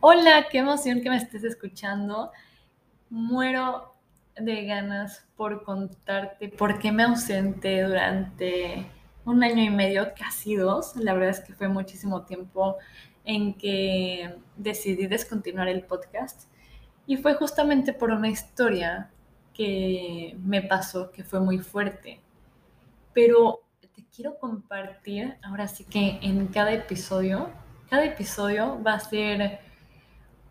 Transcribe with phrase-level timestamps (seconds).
[0.00, 2.30] Hola, qué emoción que me estés escuchando.
[3.10, 3.96] Muero
[4.36, 8.86] de ganas por contarte por qué me ausenté durante
[9.24, 10.94] un año y medio, casi dos.
[10.94, 12.76] La verdad es que fue muchísimo tiempo
[13.24, 16.48] en que decidí descontinuar el podcast.
[17.04, 19.10] Y fue justamente por una historia
[19.52, 22.20] que me pasó, que fue muy fuerte.
[23.12, 27.50] Pero te quiero compartir, ahora sí que en cada episodio,
[27.90, 29.66] cada episodio va a ser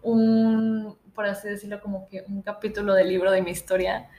[0.02, 4.10] un, por así decirlo, como que un capítulo del libro de mi historia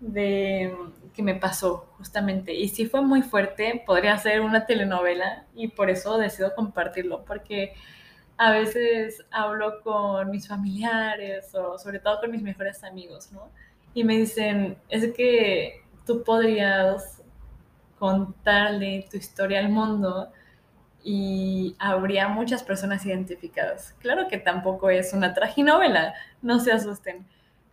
[0.00, 0.74] de
[1.14, 2.54] que me pasó justamente.
[2.54, 7.74] Y si fue muy fuerte, podría ser una telenovela y por eso decido compartirlo, porque
[8.36, 13.48] a veces hablo con mis familiares o sobre todo con mis mejores amigos, ¿no?
[13.94, 17.22] Y me dicen, es que tú podrías
[17.98, 20.30] contarle tu historia al mundo
[21.08, 23.94] y habría muchas personas identificadas.
[24.00, 27.24] Claro que tampoco es una traginovela, no se asusten,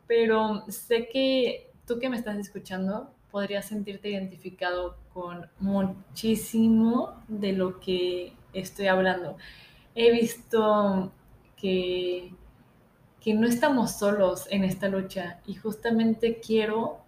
[0.05, 7.79] pero sé que tú que me estás escuchando podrías sentirte identificado con muchísimo de lo
[7.79, 9.37] que estoy hablando.
[9.95, 11.11] He visto
[11.57, 12.35] que,
[13.19, 16.99] que no estamos solos en esta lucha y justamente quiero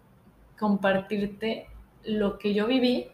[0.57, 1.67] compartirte
[2.03, 3.11] lo que yo viví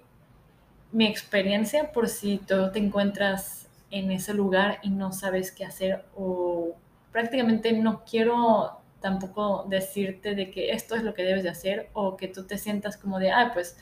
[0.92, 6.06] mi experiencia por si tú te encuentras en ese lugar y no sabes qué hacer
[6.16, 6.76] o
[7.12, 12.16] prácticamente no quiero tampoco decirte de que esto es lo que debes de hacer o
[12.16, 13.78] que tú te sientas como de, ah, pues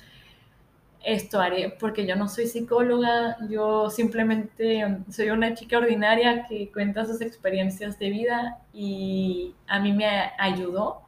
[1.04, 7.06] esto haré, porque yo no soy psicóloga, yo simplemente soy una chica ordinaria que cuenta
[7.06, 10.06] sus experiencias de vida y a mí me
[10.38, 11.02] ayudó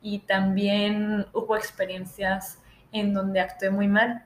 [0.00, 2.60] y también hubo experiencias
[2.92, 4.24] en donde actué muy mal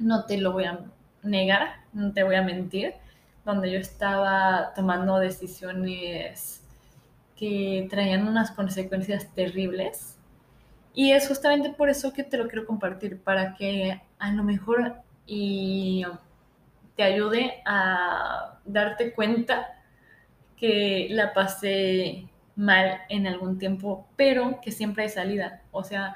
[0.00, 0.80] no te lo voy a
[1.22, 2.94] negar, no te voy a mentir,
[3.44, 6.62] donde yo estaba tomando decisiones
[7.36, 10.16] que traían unas consecuencias terribles.
[10.92, 14.96] Y es justamente por eso que te lo quiero compartir, para que a lo mejor
[15.26, 16.04] y
[16.96, 19.74] te ayude a darte cuenta
[20.56, 25.62] que la pasé mal en algún tiempo, pero que siempre hay salida.
[25.70, 26.14] O sea,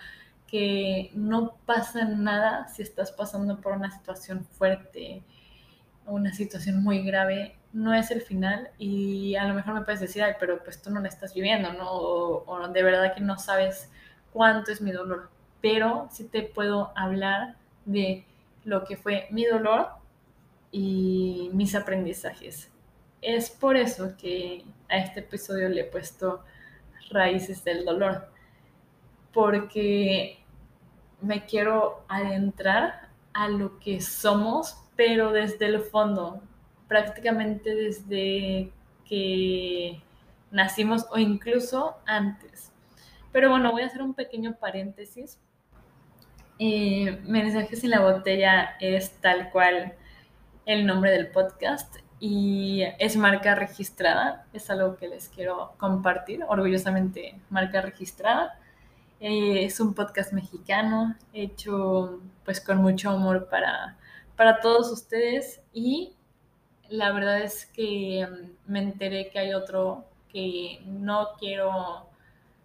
[0.55, 5.25] que no pasa nada si estás pasando por una situación fuerte,
[6.07, 10.23] una situación muy grave, no es el final y a lo mejor me puedes decir,
[10.39, 11.91] pero pues tú no la estás viviendo, ¿no?
[11.91, 13.91] O, de verdad que no sabes
[14.33, 15.29] cuánto es mi dolor,
[15.61, 18.25] pero sí te puedo hablar de
[18.63, 19.89] lo que fue mi dolor
[20.71, 22.71] y mis aprendizajes.
[23.23, 26.45] Es por eso que a este episodio le he puesto
[27.11, 28.29] raíces del dolor,
[29.33, 30.44] porque
[31.25, 36.41] me quiero adentrar a lo que somos, pero desde el fondo,
[36.87, 38.71] prácticamente desde
[39.05, 40.01] que
[40.51, 42.73] nacimos o incluso antes.
[43.33, 45.41] Pero bueno, voy a hacer un pequeño paréntesis.
[46.59, 49.95] Eh, Mensajes en la botella es tal cual
[50.67, 54.47] el nombre del podcast y es marca registrada.
[54.53, 58.59] Es algo que les quiero compartir, orgullosamente marca registrada.
[59.27, 63.97] Eh, es un podcast mexicano hecho pues con mucho amor para,
[64.37, 66.15] para todos ustedes y
[66.91, 72.07] la verdad es que mm, me enteré que hay otro que no quiero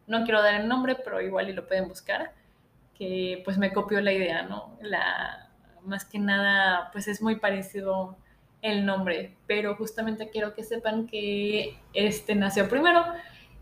[0.07, 2.33] no quiero dar el nombre, pero igual y lo pueden buscar,
[2.93, 4.77] que pues me copió la idea, ¿no?
[4.81, 5.49] La,
[5.83, 8.17] más que nada, pues es muy parecido
[8.61, 13.05] el nombre, pero justamente quiero que sepan que este nació primero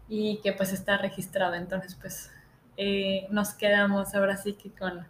[0.09, 2.31] y que pues está registrado, entonces pues
[2.77, 5.05] eh, nos quedamos ahora sí que con,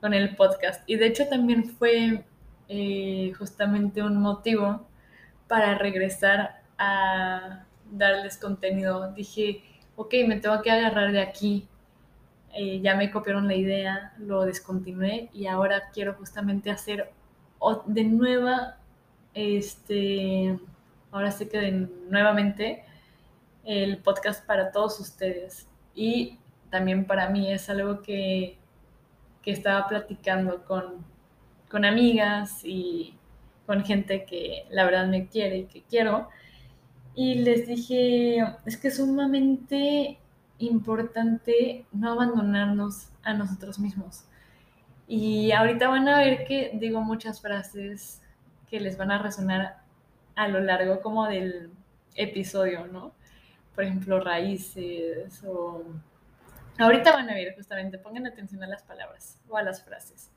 [0.00, 0.82] con, el podcast.
[0.86, 2.24] Y de hecho también fue
[2.68, 4.86] eh, justamente un motivo
[5.46, 9.12] para regresar a darles contenido.
[9.12, 9.62] Dije,
[9.96, 11.68] ok, me tengo que agarrar de aquí.
[12.54, 17.12] Eh, ya me copiaron la idea, lo descontinué y ahora quiero justamente hacer
[17.86, 18.76] de nueva,
[19.32, 20.58] este,
[21.10, 21.72] ahora sí que de,
[22.08, 22.84] nuevamente
[23.64, 25.66] el podcast para todos ustedes.
[25.94, 26.38] Y
[26.74, 28.58] también para mí es algo que,
[29.42, 31.06] que estaba platicando con,
[31.70, 33.16] con amigas y
[33.64, 36.28] con gente que la verdad me quiere y que quiero.
[37.14, 40.18] Y les dije, es que es sumamente
[40.58, 44.24] importante no abandonarnos a nosotros mismos.
[45.06, 48.20] Y ahorita van a ver que digo muchas frases
[48.68, 49.76] que les van a resonar
[50.34, 51.70] a lo largo como del
[52.16, 53.12] episodio, ¿no?
[53.76, 55.84] Por ejemplo, raíces o
[56.78, 60.30] Ahorita van a ver justamente, pongan atención a las palabras o a las frases.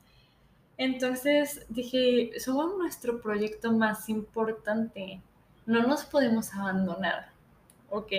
[0.76, 5.20] Entonces dije, somos nuestro proyecto más importante,
[5.66, 7.32] no nos podemos abandonar.
[7.90, 8.12] ¿ok?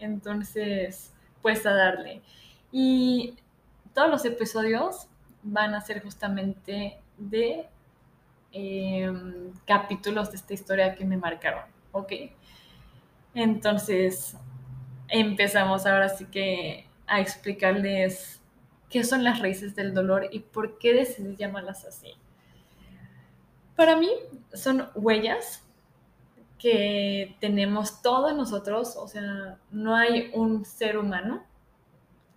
[0.00, 2.22] Entonces, pues a darle.
[2.70, 3.34] Y
[3.94, 5.08] todos los episodios
[5.42, 7.66] van a ser justamente de
[8.52, 12.12] em, capítulos de esta historia que me marcaron, ¿ok?
[13.34, 14.36] Entonces,
[15.08, 18.40] empezamos ahora sí que a explicarles
[18.88, 22.14] qué son las raíces del dolor y por qué decidí llamarlas así.
[23.76, 24.08] Para mí
[24.54, 25.62] son huellas
[26.58, 31.44] que tenemos todos nosotros, o sea, no hay un ser humano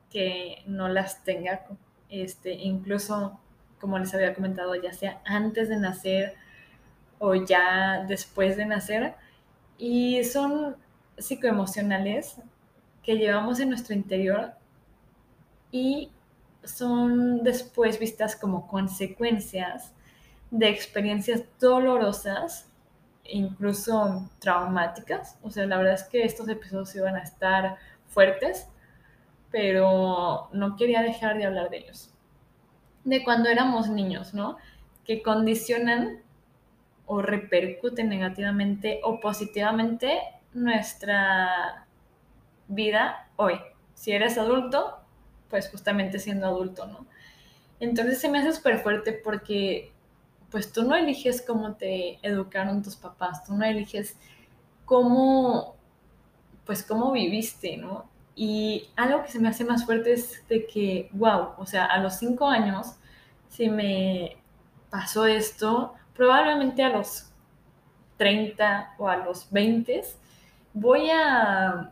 [0.10, 1.66] que no las tenga,
[2.10, 3.40] este, incluso
[3.80, 6.34] como les había comentado, ya sea antes de nacer
[7.20, 9.16] o ya después de nacer,
[9.78, 10.76] y son
[11.18, 12.38] psicoemocionales
[13.04, 14.54] que llevamos en nuestro interior
[15.76, 16.10] y
[16.64, 19.94] son después vistas como consecuencias
[20.50, 22.70] de experiencias dolorosas,
[23.26, 25.38] incluso traumáticas.
[25.44, 27.76] O sea, la verdad es que estos episodios iban a estar
[28.08, 28.70] fuertes,
[29.52, 32.10] pero no quería dejar de hablar de ellos.
[33.04, 34.56] De cuando éramos niños, ¿no?
[35.04, 36.22] Que condicionan
[37.06, 40.22] o repercuten negativamente o positivamente
[40.54, 41.86] nuestra
[42.70, 43.60] vida hoy.
[43.94, 45.05] Si eres adulto,
[45.50, 47.06] pues justamente siendo adulto, ¿no?
[47.80, 49.92] Entonces se me hace súper fuerte porque
[50.50, 54.18] pues tú no eliges cómo te educaron tus papás, tú no eliges
[54.86, 55.76] cómo,
[56.66, 58.10] pues cómo viviste, ¿no?
[58.36, 62.00] Y algo que se me hace más fuerte es de que, wow, o sea, a
[62.00, 62.96] los cinco años,
[63.50, 64.38] si me
[64.90, 67.32] pasó esto, probablemente a los
[68.18, 70.04] 30 o a los 20,
[70.74, 71.92] voy a,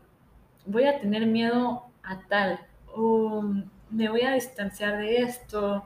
[0.66, 2.60] voy a tener miedo a tal,
[2.96, 3.44] o
[3.90, 5.84] me voy a distanciar de esto,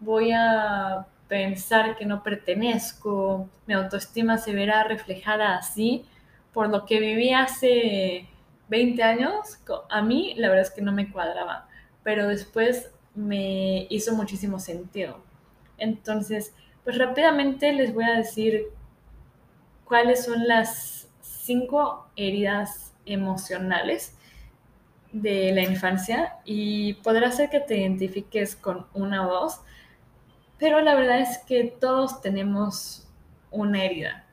[0.00, 6.04] voy a pensar que no pertenezco, mi autoestima se verá reflejada así
[6.52, 8.28] por lo que viví hace
[8.68, 9.58] 20 años,
[9.90, 11.68] a mí la verdad es que no me cuadraba,
[12.02, 15.20] pero después me hizo muchísimo sentido.
[15.78, 16.54] Entonces,
[16.84, 18.66] pues rápidamente les voy a decir
[19.84, 24.15] cuáles son las cinco heridas emocionales
[25.20, 29.60] de la infancia y podrá ser que te identifiques con una o dos,
[30.58, 33.08] pero la verdad es que todos tenemos
[33.50, 34.24] una herida.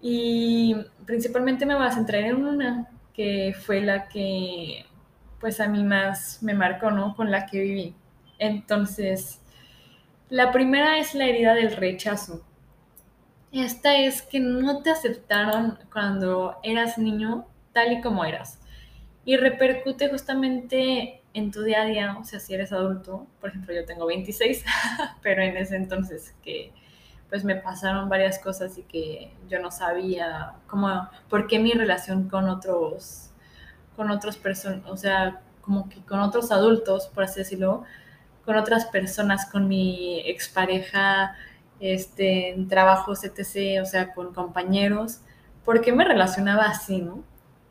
[0.00, 0.76] Y
[1.06, 4.86] principalmente me voy a centrar en una que fue la que
[5.40, 7.14] pues a mí más me marcó, ¿no?
[7.16, 7.94] Con la que viví.
[8.38, 9.40] Entonces,
[10.28, 12.42] la primera es la herida del rechazo.
[13.52, 18.58] Esta es que no te aceptaron cuando eras niño tal y como eras.
[19.24, 23.74] Y repercute justamente en tu día a día, o sea, si eres adulto, por ejemplo,
[23.74, 24.64] yo tengo 26,
[25.22, 26.72] pero en ese entonces que
[27.28, 32.28] pues me pasaron varias cosas y que yo no sabía cómo, por qué mi relación
[32.28, 33.30] con otros,
[33.96, 37.84] con otras personas, o sea, como que con otros adultos, por así decirlo,
[38.44, 41.34] con otras personas, con mi expareja,
[41.80, 45.20] este, en trabajos, etc., o sea, con compañeros,
[45.64, 47.24] ¿por qué me relacionaba así, no?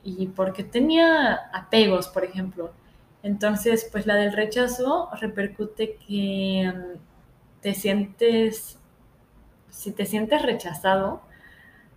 [0.04, 2.72] Y porque tenía apegos, por ejemplo.
[3.24, 7.00] Entonces, pues la del rechazo repercute que mm,
[7.62, 8.80] te sientes,
[9.70, 11.22] si te sientes rechazado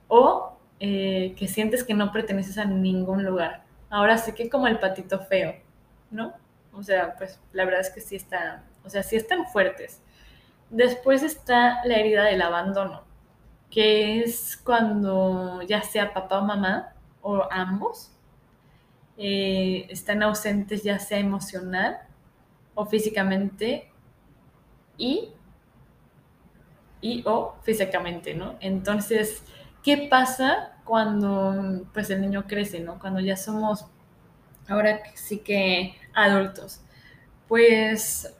[0.08, 3.64] o eh, que sientes que no perteneces a ningún lugar.
[3.90, 5.54] Ahora sí que como el patito feo,
[6.10, 6.34] ¿no?
[6.72, 10.02] O sea, pues la verdad es que sí están, o sea, sí están fuertes.
[10.70, 13.04] Después está la herida del abandono,
[13.70, 16.95] que es cuando ya sea papá o mamá
[17.28, 18.12] o ambos
[19.18, 21.98] eh, están ausentes ya sea emocional
[22.76, 23.90] o físicamente
[24.96, 25.30] y,
[27.00, 28.54] y o físicamente, ¿no?
[28.60, 29.42] Entonces,
[29.82, 33.00] ¿qué pasa cuando pues el niño crece, ¿no?
[33.00, 33.86] Cuando ya somos
[34.68, 36.80] ahora sí que adultos.
[37.48, 38.32] Pues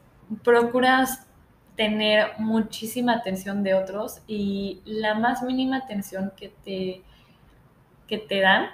[0.45, 1.27] procuras
[1.75, 7.01] tener muchísima atención de otros y la más mínima atención que te,
[8.07, 8.69] que te dan,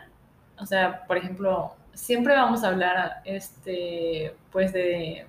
[0.59, 5.27] o sea, por ejemplo, siempre vamos a hablar, este, pues de,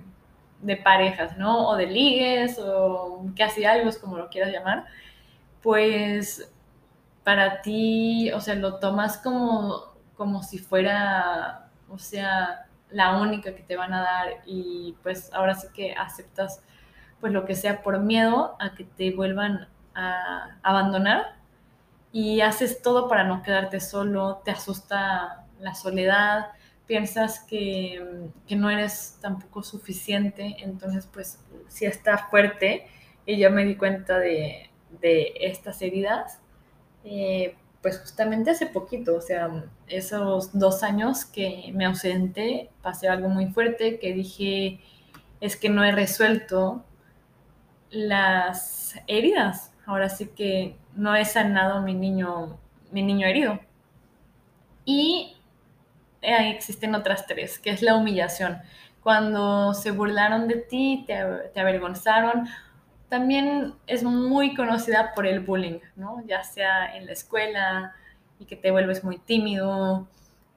[0.83, 1.69] parejas, ¿no?
[1.69, 4.85] O de ligues, o casi algo, como lo quieras llamar,
[5.61, 6.51] pues
[7.23, 13.63] para ti, o sea, lo tomas como, como si fuera, o sea, la única que
[13.63, 16.61] te van a dar y pues ahora sí que aceptas
[17.19, 21.35] pues lo que sea por miedo a que te vuelvan a abandonar
[22.15, 26.45] y haces todo para no quedarte solo, te asusta la soledad,
[26.87, 32.87] piensas que, no eres tampoco suficiente, entonces pues sí está fuerte
[33.25, 34.69] y yo me di cuenta de,
[35.01, 36.39] estas heridas,
[37.03, 43.27] eh, pues justamente hace poquito, o sea, esos dos años que me ausenté, pasé algo
[43.27, 44.79] muy fuerte que dije,
[45.41, 46.85] es que no he resuelto
[47.89, 49.74] las heridas.
[49.85, 52.57] Ahora sí que no he sanado mi niño,
[52.91, 53.59] mi niño herido.
[54.85, 55.35] Y
[56.21, 58.59] existen otras tres, que es la humillación.
[59.03, 61.15] Cuando se burlaron de ti, te,
[61.53, 62.47] te avergonzaron
[63.09, 66.23] también es muy conocida por el bullying, ¿no?
[66.27, 67.95] Ya sea en la escuela
[68.39, 70.07] y que te vuelves muy tímido,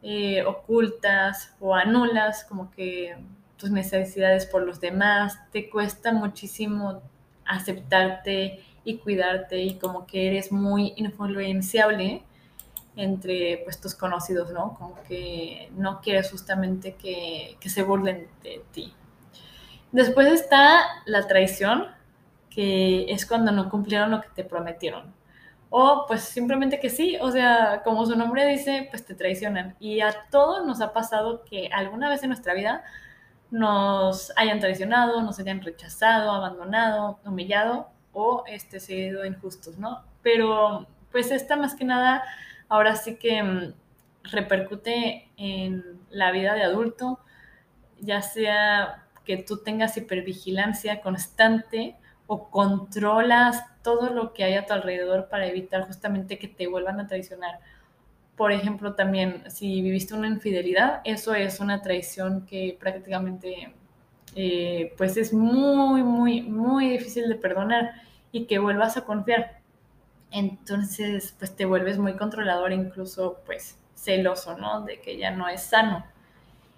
[0.02, 3.16] eh, ocultas o anulas como que
[3.56, 7.02] tus necesidades por los demás, te cuesta muchísimo
[7.44, 12.22] aceptarte y cuidarte y como que eres muy influenciable
[12.96, 14.74] entre pues tus conocidos, ¿no?
[14.78, 18.94] Como que no quieres justamente que, que se burlen de ti.
[19.92, 21.86] Después está la traición,
[22.48, 25.12] que es cuando no cumplieron lo que te prometieron.
[25.68, 29.76] O pues simplemente que sí, o sea, como su nombre dice, pues te traicionan.
[29.78, 32.84] Y a todos nos ha pasado que alguna vez en nuestra vida
[33.50, 40.04] nos hayan traicionado, nos hayan rechazado, abandonado, humillado o este, sido injustos, ¿no?
[40.22, 42.22] Pero pues esta más que nada
[42.68, 43.74] ahora sí que mm,
[44.24, 47.20] repercute en la vida de adulto,
[48.00, 51.96] ya sea que tú tengas hipervigilancia constante
[52.26, 57.00] o controlas todo lo que hay a tu alrededor para evitar justamente que te vuelvan
[57.00, 57.58] a traicionar.
[58.36, 63.72] Por ejemplo, también si viviste una infidelidad, eso es una traición que prácticamente
[64.36, 66.42] eh, pues es muy, muy
[67.26, 69.60] de perdonar y que vuelvas a confiar.
[70.30, 74.82] Entonces, pues te vuelves muy controlador, incluso pues celoso, ¿no?
[74.82, 76.04] De que ya no es sano.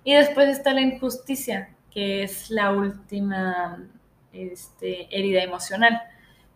[0.04, 3.84] Y después está la injusticia, que es la última
[4.32, 6.00] este, herida emocional,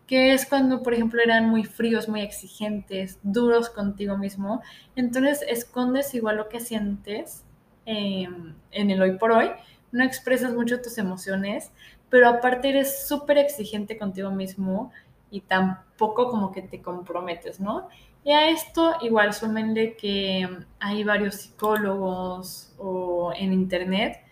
[0.07, 4.61] que es cuando, por ejemplo, eran muy fríos, muy exigentes, duros contigo mismo,
[4.95, 7.43] entonces escondes igual lo que sientes
[7.85, 9.49] em, en el hoy por hoy,
[9.91, 11.71] no expresas mucho tus emociones,
[12.09, 14.91] pero aparte eres súper exigente contigo mismo
[15.31, 17.89] y tampoco como que te comprometes, ¿no?
[18.23, 20.47] Y a esto igual súmenle que
[20.79, 24.23] hay varios psicólogos o en internet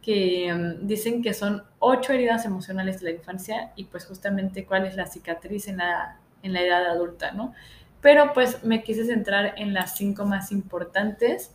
[0.00, 4.86] que mm, dicen que son ocho heridas emocionales de la infancia y pues justamente cuál
[4.86, 7.54] es la cicatriz en la, en la edad adulta, ¿no?
[8.00, 11.52] Pero pues me quise centrar en las cinco más importantes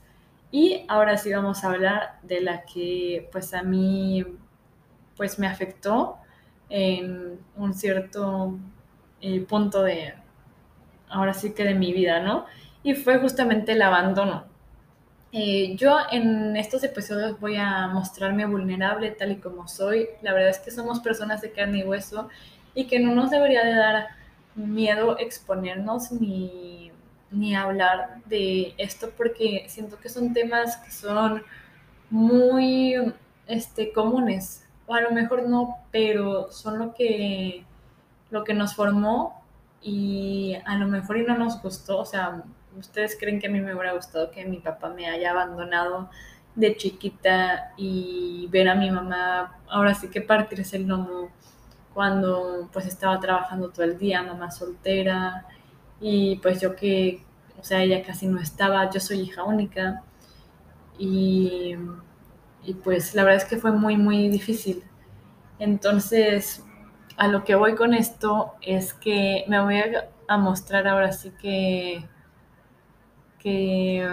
[0.52, 4.26] y ahora sí vamos a hablar de la que pues a mí
[5.20, 6.18] pues me afectó
[6.70, 8.58] en un cierto
[9.20, 10.14] eh, punto de,
[11.10, 12.46] ahora sí que de mi vida, ¿no?
[12.84, 14.46] Y fue justamente el abandono.
[15.34, 20.08] Eh, yo en estos episodios voy a mostrarme vulnerable tal y como soy.
[20.22, 22.30] La verdad es que somos personas de carne y hueso
[22.74, 24.08] y que no nos debería de dar
[24.56, 26.94] miedo exponernos ni,
[27.30, 31.44] ni hablar de esto porque siento que son temas que son
[32.10, 32.96] muy
[33.48, 34.64] este, comunes.
[34.90, 37.64] A lo mejor no, pero son lo que,
[38.32, 39.44] lo que nos formó
[39.82, 42.00] y a lo mejor y no nos gustó.
[42.00, 42.44] O sea,
[42.78, 46.10] ¿Ustedes creen que a mí me hubiera gustado que mi papá me haya abandonado
[46.56, 51.30] de chiquita y ver a mi mamá ahora sí que partirse el lomo
[51.94, 55.46] cuando pues estaba trabajando todo el día, mamá soltera
[56.00, 57.24] y pues yo que,
[57.60, 60.04] o sea, ella casi no estaba, yo soy hija única
[60.98, 61.76] y,
[62.64, 64.84] y pues la verdad es que fue muy, muy difícil.
[65.60, 66.64] Entonces,
[67.18, 69.82] a lo que voy con esto es que me voy
[70.28, 72.08] a, mostrar ahora sí que
[73.40, 74.08] que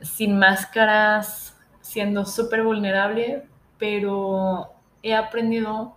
[0.00, 3.44] sin máscaras, siendo súper vulnerable,
[3.78, 5.96] pero he aprendido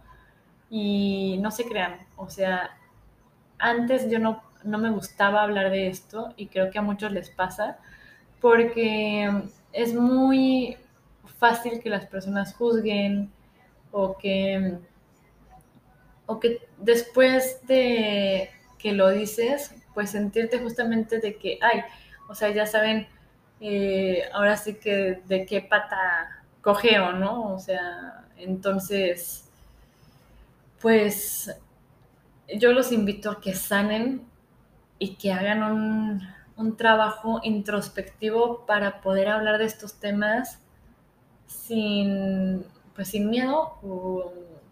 [0.70, 2.72] y no se crean, o sea,
[3.58, 7.30] antes yo no, no me gustaba hablar de esto y creo que a muchos les
[7.30, 7.78] pasa
[8.40, 9.30] porque
[9.74, 10.78] es muy
[11.40, 13.32] fácil que las personas juzguen
[13.92, 14.78] o que,
[16.26, 21.82] o que después de que lo dices pues sentirte justamente de que, ay,
[22.30, 23.08] o sea, ya saben,
[23.60, 27.54] eh, ahora sí que de qué pata cogeo, ¿no?
[27.54, 29.50] O sea, entonces,
[30.82, 31.54] pues
[32.56, 34.26] yo los invito a que sanen
[35.00, 36.22] y que hagan un,
[36.56, 40.60] un trabajo introspectivo para poder hablar de estos temas
[41.50, 42.64] sin,
[42.96, 44.32] pues sin miedo o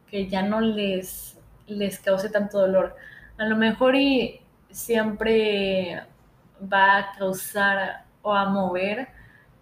[0.10, 2.96] que ya no les, les cause tanto dolor.
[3.38, 6.04] A lo mejor y siempre
[6.62, 9.08] va a causar o a mover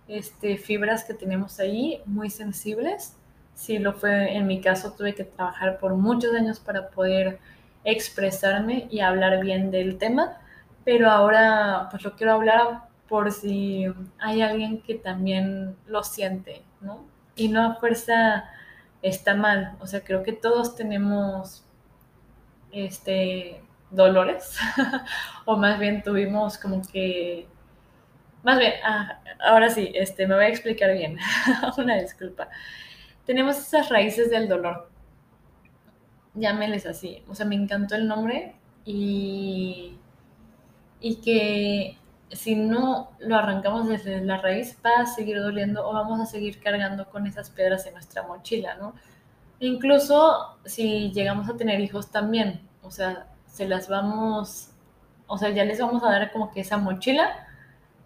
[0.07, 3.17] este, fibras que tenemos ahí muy sensibles.
[3.53, 7.39] Si lo fue en mi caso, tuve que trabajar por muchos años para poder
[7.85, 10.37] expresarme y hablar bien del tema,
[10.83, 13.85] pero ahora pues lo quiero hablar por si
[14.17, 16.63] hay alguien que también lo siente,
[17.35, 18.45] Y no a fuerza
[19.01, 21.65] está mal, o sea, creo que todos tenemos
[22.71, 23.61] este
[23.91, 24.57] dolores,
[25.45, 27.47] o más bien tuvimos como que,
[28.43, 31.17] más bien, ah, ahora sí, este, me voy a explicar bien,
[31.77, 32.49] una disculpa.
[33.25, 34.89] Tenemos esas raíces del dolor,
[36.33, 39.97] llámeles así, o sea, me encantó el nombre y,
[40.99, 41.97] y que
[42.35, 46.59] si no lo arrancamos desde la raíz va a seguir doliendo o vamos a seguir
[46.59, 48.93] cargando con esas piedras en nuestra mochila, ¿no?
[49.59, 54.69] Incluso si llegamos a tener hijos también, o sea, se las vamos,
[55.27, 57.47] o sea, ya les vamos a dar como que esa mochila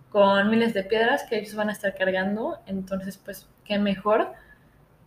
[0.09, 2.59] con miles de piedras que ellos van a estar cargando.
[2.65, 4.33] Entonces, pues, qué mejor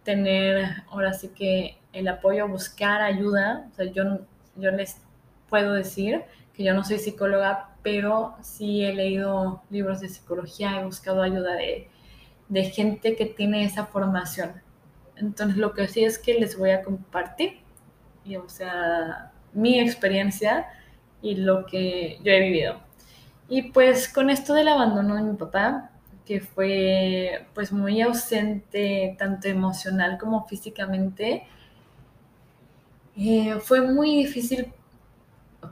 [0.04, 3.68] tener ahora sí que el apoyo, buscar ayuda.
[3.70, 4.20] O sea, yo,
[4.56, 5.00] yo les
[5.48, 6.24] puedo decir
[6.54, 11.54] que yo no soy psicóloga, pero sí he leído libros de psicología, he buscado ayuda
[11.54, 11.88] de,
[12.48, 14.62] de gente que tiene esa formación.
[15.16, 17.60] Entonces, lo que sí es que les voy a compartir,
[18.24, 20.66] y, o sea, mi experiencia
[21.20, 22.80] y lo que yo he vivido.
[23.48, 25.90] Y pues con esto del abandono de mi papá,
[26.24, 31.46] que fue pues muy ausente tanto emocional como físicamente,
[33.16, 34.72] eh, fue muy difícil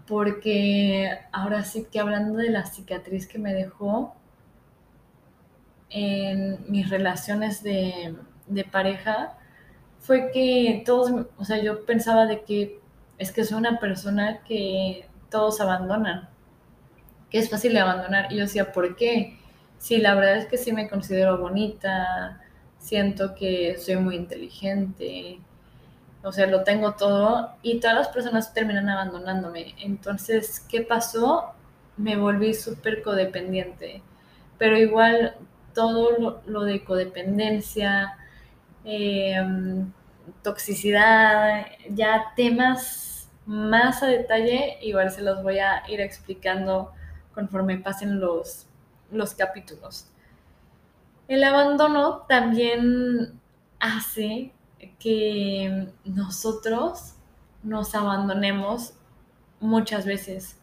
[0.07, 4.15] porque ahora sí que hablando de la cicatriz que me dejó
[5.91, 8.15] en mis relaciones de,
[8.47, 9.37] de pareja,
[10.01, 12.81] fue que todos, o sea, yo pensaba de que
[13.19, 16.29] es que soy una persona que todos abandonan,
[17.31, 18.33] que es fácil de abandonar.
[18.33, 19.39] Y yo decía, ¿por qué?
[19.79, 22.41] Sí, la verdad es que sí me considero bonita,
[22.79, 25.41] siento que soy muy inteligente,
[26.23, 29.75] o sea, lo tengo todo y todas las personas terminan abandonándome.
[29.79, 31.53] Entonces, ¿qué pasó?
[31.97, 34.03] Me volví súper codependiente,
[34.59, 35.37] pero igual
[35.75, 38.19] todo lo, de codependencia,
[38.85, 39.93] em,
[40.43, 46.93] toxicidad, ya temas más a detalle, igual se los voy a ir explicando
[47.35, 48.67] conforme pasen los,
[49.11, 50.07] los capítulos.
[51.29, 53.41] El abandono también
[53.79, 54.53] hace
[54.99, 57.15] que nosotros
[57.63, 58.95] nos abandonemos
[59.61, 60.59] muchas veces,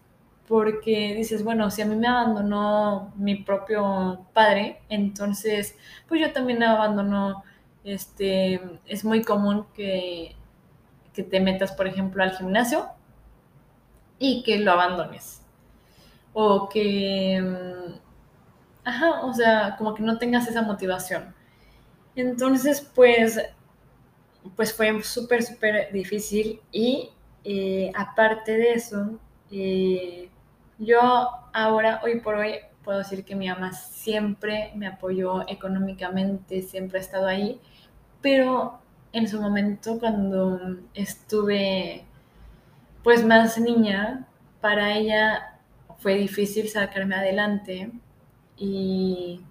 [0.47, 5.75] porque dices, bueno, si a mí me abandonó mi propio padre, entonces,
[6.07, 7.43] pues yo también abandono,
[7.83, 10.35] este, es muy común que
[11.17, 12.89] que te metas, por ejemplo, al gimnasio
[14.19, 15.41] y que lo abandones.
[16.33, 17.93] O que, mm,
[18.85, 21.33] ajá, o sea, como que no tengas esa motivación.
[22.15, 23.39] Entonces, pues,
[24.55, 27.09] pues fue súper, súper difícil y
[27.43, 29.19] eh, aparte de eso,
[29.51, 30.29] eh,
[30.79, 30.99] yo
[31.53, 37.01] ahora, hoy por hoy, puedo decir que mi mamá siempre me apoyó económicamente, siempre ha
[37.01, 37.59] estado ahí,
[38.21, 38.79] pero
[39.13, 42.05] en su momento cuando estuve
[43.03, 44.27] pues más niña,
[44.61, 45.59] para ella
[45.99, 47.91] fue difícil sacarme adelante
[48.57, 49.41] y,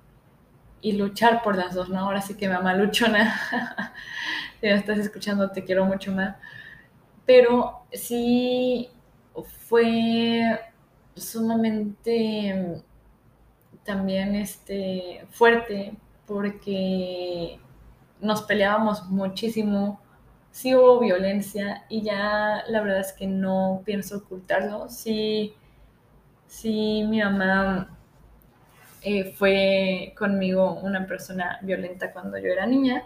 [0.83, 2.01] y luchar por las dos, ¿no?
[2.01, 3.93] Ahora sí que mamá luchona,
[4.71, 6.37] me estás escuchando te quiero mucho más,
[7.25, 8.91] pero sí
[9.69, 10.61] fue
[11.15, 12.83] sumamente
[13.85, 15.95] también este, fuerte
[16.27, 17.59] porque
[18.21, 20.01] nos peleábamos muchísimo,
[20.51, 24.89] sí hubo violencia y ya la verdad es que no pienso ocultarlo.
[24.89, 25.55] Sí,
[26.49, 27.97] sí mi mamá
[29.03, 33.05] eh, fue conmigo una persona violenta cuando yo era niña,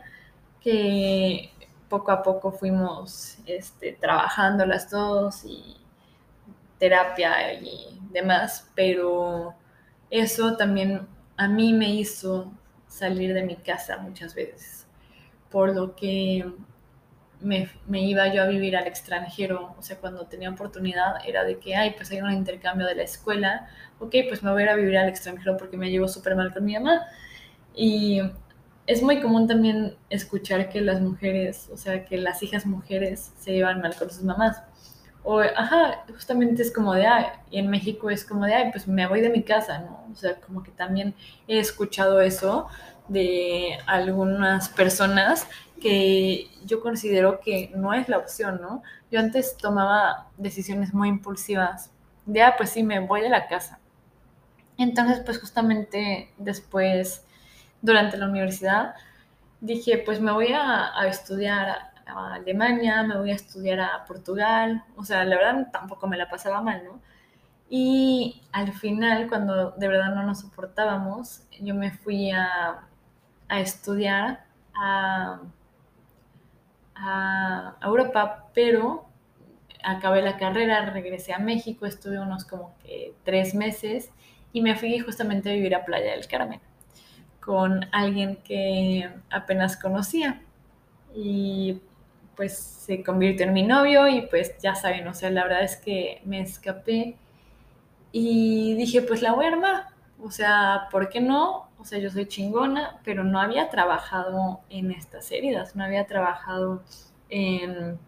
[0.60, 1.50] que
[1.88, 5.76] poco a poco fuimos este, trabajando las dos y
[6.78, 9.54] terapia y demás, pero
[10.10, 12.52] eso también a mí me hizo
[12.86, 14.80] salir de mi casa muchas veces
[15.50, 16.50] por lo que
[17.40, 21.74] me, iba yo a vivir al extranjero, o sea, cuando tenía oportunidad era de que,
[21.74, 23.68] ay, pues hay un intercambio de la escuela,
[23.98, 26.52] ok, pues me voy a ir a vivir al extranjero porque me llevo súper mal
[26.52, 27.06] con mi mamá.
[27.74, 28.20] Y
[28.90, 33.52] es muy común también escuchar que las mujeres, o sea, que las hijas mujeres se
[33.52, 34.60] llevan mal con sus mamás.
[35.22, 38.88] O, ajá, justamente es como de, ay, y en México es como de, ay, pues
[38.88, 40.08] me voy de mi casa, ¿no?
[40.10, 41.14] O sea, como que también
[41.46, 42.66] he escuchado eso
[43.06, 45.46] de algunas personas
[45.80, 48.82] que yo considero que no es la opción, ¿no?
[49.12, 51.92] Yo antes tomaba decisiones muy impulsivas,
[52.26, 53.78] de, ah, pues sí, me voy de la casa.
[54.78, 57.24] Entonces, pues justamente después,
[57.82, 58.94] durante la universidad,
[59.60, 65.04] dije, pues me voy a, estudiar a Alemania, me voy a estudiar a Portugal, o
[65.04, 67.00] sea, la verdad tampoco me la pasaba mal, ¿no?
[67.68, 72.88] Y al final, cuando de verdad no nos soportábamos, yo me fui a,
[73.48, 75.40] a estudiar a,
[76.96, 79.06] a Europa, pero
[79.84, 84.10] acabé la carrera, regresé a México, estuve unos como que tres meses
[84.52, 86.60] y me fui justamente a vivir a Playa del Carmen
[87.40, 90.42] con alguien que apenas conocía.
[91.14, 91.80] Y
[92.36, 95.76] pues se convirtió en mi novio y pues ya saben, o sea, la verdad es
[95.76, 97.16] que me escapé
[98.12, 99.86] y dije pues la voy a armar,
[100.22, 101.68] o sea, ¿por qué no?
[101.78, 106.82] O sea, yo soy chingona, pero no había trabajado en estas heridas, no había trabajado
[107.28, 107.98] en,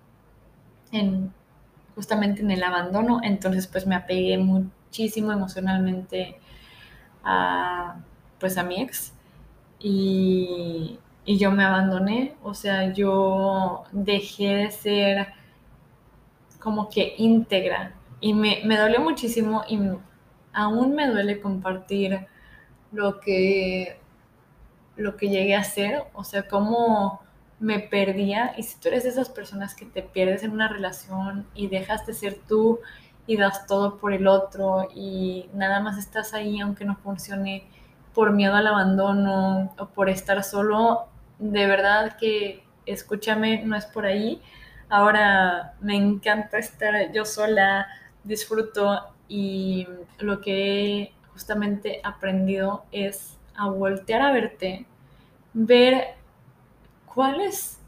[0.93, 1.33] en
[1.95, 6.39] justamente en el abandono, entonces pues me apegué muchísimo emocionalmente
[7.23, 7.97] a
[8.39, 9.13] pues a mi ex
[9.83, 15.29] y, y yo me abandoné, o sea, yo dejé de ser
[16.59, 17.95] como que íntegra.
[18.21, 19.81] Y me, me dolió muchísimo y
[20.53, 22.27] aún me duele compartir
[22.93, 23.99] lo que,
[24.97, 27.21] lo que llegué a hacer, o sea, cómo
[27.59, 28.55] me perdía.
[28.57, 32.07] Y si tú eres de esas personas que te pierdes en una relación y dejas
[32.07, 32.81] de ser tú
[33.27, 37.65] y das todo por el otro y nada más estás ahí aunque no funcione
[38.15, 41.07] por miedo al abandono o por estar solo,
[41.39, 44.41] de verdad que escúchame, no es por ahí.
[44.89, 47.87] Ahora me encanta estar yo sola,
[48.25, 54.87] disfruto y lo que he justamente aprendido es a voltear a verte,
[55.55, 56.15] ver
[57.07, 57.79] cuál es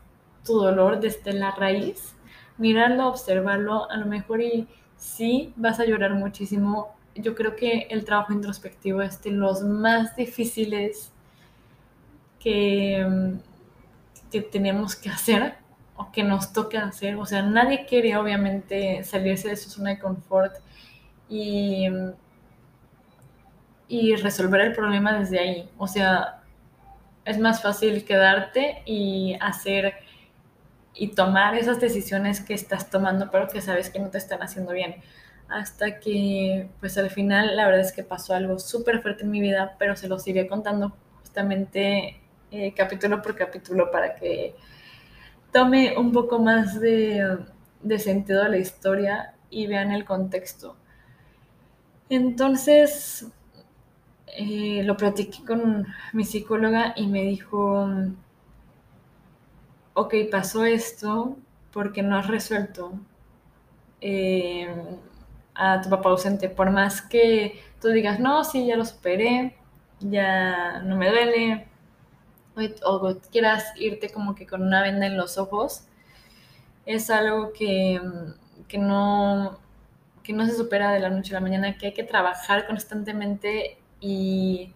[0.44, 2.14] tu dolor desde la raíz,
[2.58, 6.94] mirarlo, observarlo, a lo mejor y sí vas a llorar muchísimo.
[7.14, 11.12] Yo creo que el trabajo introspectivo es de los más difíciles
[12.40, 13.36] que,
[14.30, 15.54] que tenemos que hacer
[15.96, 17.16] o que nos toca hacer.
[17.16, 20.56] O sea, nadie quiere obviamente salirse de su zona de confort
[21.28, 21.86] y,
[23.88, 25.70] y resolver el problema desde ahí.
[25.78, 26.42] O sea,
[27.24, 29.94] es más fácil quedarte y hacer
[30.94, 34.72] y tomar esas decisiones que estás tomando, pero que sabes que no te están haciendo
[34.72, 34.96] bien.
[35.48, 39.40] Hasta que, pues al final, la verdad es que pasó algo súper fuerte en mi
[39.40, 44.54] vida, pero se los iré contando justamente eh, capítulo por capítulo para que
[45.52, 47.38] tome un poco más de,
[47.82, 50.76] de sentido la historia y vean el contexto.
[52.08, 53.26] Entonces,
[54.36, 57.88] eh, lo platiqué con mi psicóloga y me dijo,
[59.94, 61.36] ok, pasó esto
[61.72, 62.92] porque no has resuelto
[64.00, 64.68] eh,
[65.54, 66.48] a tu papá ausente.
[66.48, 69.56] Por más que tú digas, no, sí, ya lo superé,
[70.00, 71.66] ya no me duele,
[72.84, 75.86] o, quieras irte como que con una venda en los ojos,
[76.86, 78.00] es algo que,
[78.68, 79.58] que, no,
[80.22, 83.78] que no se supera de la noche a la mañana, que hay que trabajar constantemente
[84.00, 84.72] y,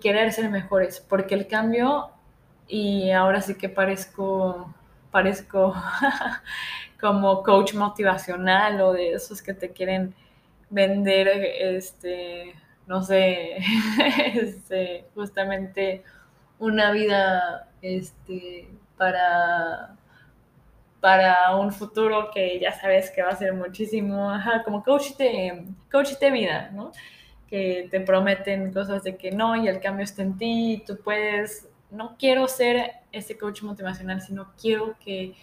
[0.00, 2.08] querer ser mejores, porque el cambio,
[2.66, 4.74] y ahora sí que parezco,
[5.10, 5.74] parezco
[7.02, 10.14] como coach motivacional o de esos que te quieren
[10.70, 12.54] vender, este,
[12.86, 13.56] no sé,
[14.34, 16.04] este, justamente
[16.60, 19.96] una vida este, para,
[21.00, 25.66] para un futuro que ya sabes que va a ser muchísimo, ajá, como coach de,
[25.90, 26.92] coach de vida, ¿no?
[27.48, 31.68] que te prometen cosas de que no y el cambio está en ti, tú puedes,
[31.90, 35.34] no quiero ser ese coach motivacional, sino quiero que,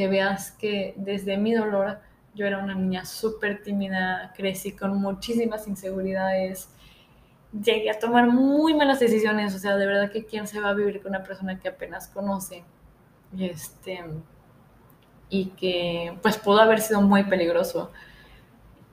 [0.00, 1.98] que veas que desde mi dolor
[2.34, 6.70] yo era una niña súper tímida, crecí con muchísimas inseguridades,
[7.52, 10.72] llegué a tomar muy malas decisiones, o sea, de verdad que quién se va a
[10.72, 12.64] vivir con una persona que apenas conoce,
[13.38, 14.02] este,
[15.28, 17.92] y que pues pudo haber sido muy peligroso.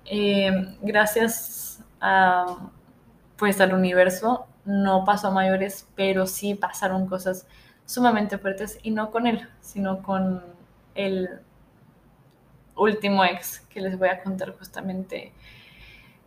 [0.03, 1.81] Eh, gracias
[3.37, 7.47] pues al universo no pasó a mayores, pero sí pasaron cosas
[7.85, 10.56] sumamente fuertes y no con él, sino con
[10.97, 11.39] el
[12.75, 15.31] último ex que les voy a contar justamente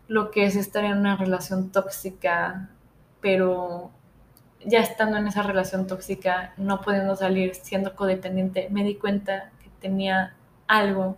[0.09, 2.71] lo que es estar en una relación tóxica,
[3.21, 3.91] pero
[4.65, 9.71] ya estando en esa relación tóxica, no pudiendo salir, siendo codependiente, me di cuenta que
[9.81, 10.35] tenía
[10.67, 11.17] algo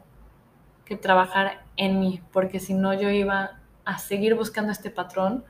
[0.85, 5.45] que trabajar en mí, porque si no yo iba a seguir buscando este patrón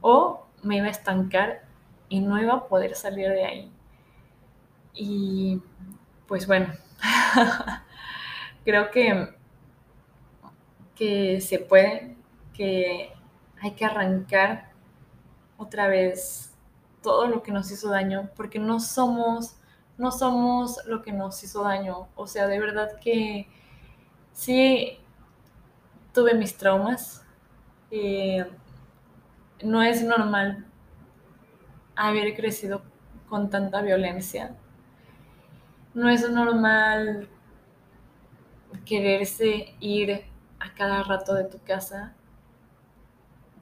[0.00, 1.62] o me iba a estancar
[2.08, 3.72] y no iba a poder salir de ahí.
[4.92, 5.62] Y
[6.30, 6.72] pues bueno,
[8.64, 9.34] creo que,
[10.94, 12.16] que se puede,
[12.54, 13.12] que
[13.60, 14.70] hay que arrancar
[15.58, 16.54] otra vez
[17.02, 19.56] todo lo que nos hizo daño, porque no somos,
[19.98, 22.08] no somos lo que nos hizo daño.
[22.16, 23.48] O sea, de verdad que
[24.32, 24.98] sí
[26.12, 27.22] tuve mis traumas,
[27.92, 28.44] Eh,
[29.62, 30.66] no es normal
[31.94, 32.82] haber crecido
[33.28, 34.56] con tanta violencia.
[35.94, 37.28] No es normal
[38.84, 40.24] quererse ir
[40.58, 42.14] a cada rato de tu casa,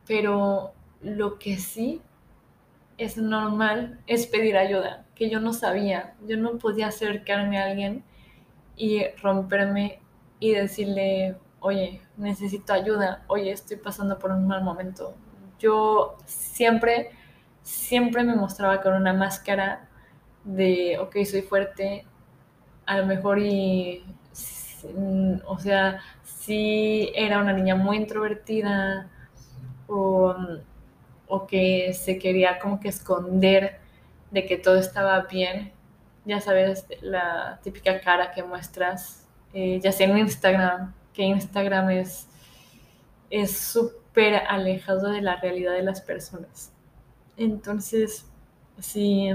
[0.06, 2.00] pero lo que sí
[2.98, 8.04] es normal es pedir ayuda, que yo no sabía, yo no podía acercarme a alguien
[8.76, 10.00] y romperme
[10.40, 15.14] y decirle, oye, necesito ayuda, oye, estoy pasando por un mal momento.
[15.60, 17.10] Yo siempre,
[17.62, 19.88] siempre me mostraba con una máscara
[20.44, 22.06] de, ok, soy fuerte,
[22.88, 24.02] a lo mejor y,
[25.44, 29.10] o sea, si era una niña muy introvertida
[29.86, 30.34] o,
[31.26, 33.78] o que se quería como que esconder
[34.30, 35.70] de que todo estaba bien,
[36.24, 42.26] ya sabes, la típica cara que muestras, eh, ya sea en Instagram, que Instagram es
[43.60, 46.72] súper alejado de la realidad de las personas.
[47.36, 48.24] Entonces,
[48.78, 49.28] si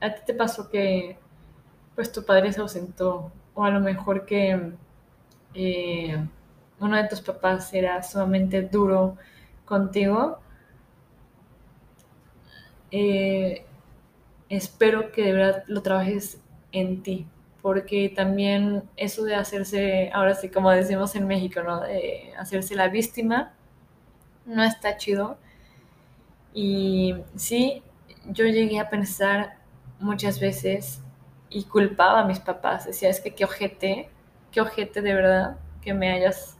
[0.00, 1.18] a ti te pasó que
[1.94, 4.72] pues tu padre se ausentó, o a lo mejor que
[5.54, 6.26] eh,
[6.80, 9.16] uno de tus papás era sumamente duro
[9.64, 10.38] contigo,
[12.90, 13.64] eh,
[14.48, 16.40] espero que de verdad lo trabajes
[16.72, 17.26] en ti,
[17.62, 21.80] porque también eso de hacerse, ahora sí como decimos en México, ¿no?
[21.80, 23.52] De hacerse la víctima,
[24.46, 25.38] no está chido.
[26.54, 27.82] Y sí,
[28.26, 29.56] yo llegué a pensar
[30.00, 31.02] muchas veces
[31.52, 34.08] y culpaba a mis papás, decía, es que qué ojete,
[34.50, 36.58] qué ojete de verdad que me hayas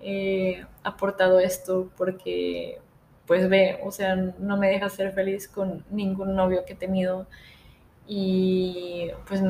[0.00, 2.80] eh, aportado esto, porque
[3.26, 7.26] pues ve, o sea, no me deja ser feliz con ningún novio que he tenido.
[8.06, 9.42] Y pues,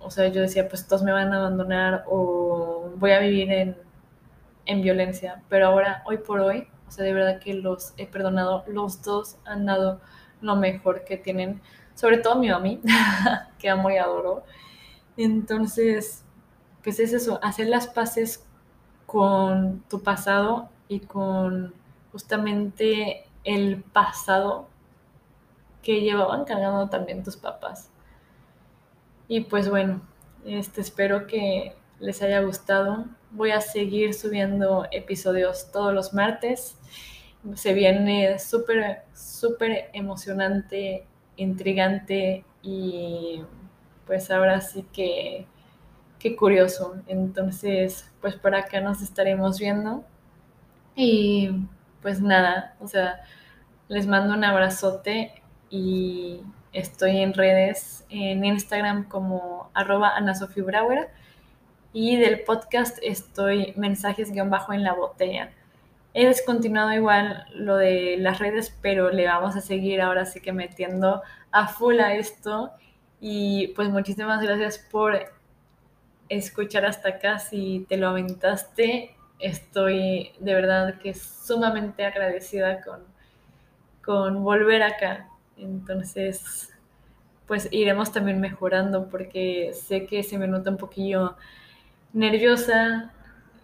[0.00, 3.76] o sea, yo decía, pues todos me van a abandonar o voy a vivir en,
[4.66, 5.42] en violencia.
[5.50, 8.64] Pero ahora, hoy por hoy, o sea, de verdad que los he perdonado.
[8.66, 10.00] Los dos han dado
[10.40, 11.60] lo mejor que tienen,
[11.94, 12.80] sobre todo mi mami,
[13.58, 14.44] que amo y adoro.
[15.16, 16.24] Entonces,
[16.82, 18.44] pues es eso, hacer las paces
[19.06, 21.74] con tu pasado y con
[22.12, 24.68] justamente el pasado
[25.82, 27.90] que llevaban cargando también tus papás.
[29.28, 30.02] Y pues bueno,
[30.44, 33.06] este, espero que les haya gustado.
[33.30, 36.76] Voy a seguir subiendo episodios todos los martes.
[37.54, 43.42] Se viene súper, súper emocionante, intrigante y
[44.06, 45.46] pues ahora sí que,
[46.18, 46.96] qué curioso.
[47.06, 50.04] Entonces, pues por acá nos estaremos viendo.
[50.94, 51.50] Y
[52.02, 53.22] pues nada, o sea,
[53.88, 56.42] les mando un abrazote y
[56.72, 60.12] estoy en redes, en Instagram como arroba
[61.94, 65.50] y del podcast estoy mensajes-bajo en la botella.
[66.14, 70.52] He descontinuado igual lo de las redes, pero le vamos a seguir ahora sí que
[70.52, 72.72] metiendo a full a esto.
[73.20, 75.18] Y pues muchísimas gracias por
[76.28, 77.38] escuchar hasta acá.
[77.38, 83.00] Si te lo aventaste, estoy de verdad que sumamente agradecida con,
[84.04, 85.28] con volver acá.
[85.56, 86.70] Entonces,
[87.46, 91.36] pues iremos también mejorando porque sé que se me nota un poquillo
[92.12, 93.12] nerviosa,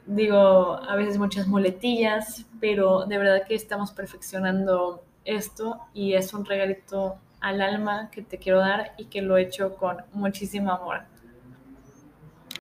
[0.09, 6.45] digo a veces muchas muletillas, pero de verdad que estamos perfeccionando esto y es un
[6.45, 11.03] regalito al alma que te quiero dar y que lo he hecho con muchísimo amor.